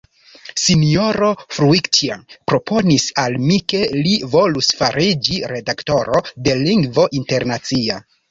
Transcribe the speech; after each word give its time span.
Sinjoro 0.59 1.27
Fruictier 1.57 2.23
proponis 2.51 3.05
al 3.25 3.37
mi, 3.43 3.59
ke 3.73 3.81
li 4.07 4.15
volus 4.37 4.71
fariĝi 4.79 5.37
redaktoro 5.53 6.23
de 6.49 6.57
"Lingvo 6.65 7.07
Internacia". 7.21 8.01